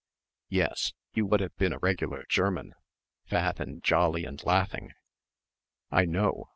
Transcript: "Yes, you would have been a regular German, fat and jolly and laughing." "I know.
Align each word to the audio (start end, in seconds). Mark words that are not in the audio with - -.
"Yes, 0.49 0.93
you 1.13 1.27
would 1.27 1.41
have 1.41 1.55
been 1.57 1.73
a 1.73 1.77
regular 1.77 2.23
German, 2.27 2.73
fat 3.27 3.59
and 3.59 3.83
jolly 3.83 4.25
and 4.25 4.43
laughing." 4.43 4.93
"I 5.91 6.05
know. 6.05 6.49